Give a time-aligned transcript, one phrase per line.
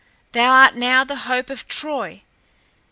[0.31, 2.23] Thou art now the hope of Troy.